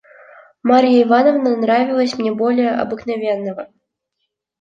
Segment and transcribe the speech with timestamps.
[0.63, 3.67] Марья Ивановна нравилась мне более обыкновенного.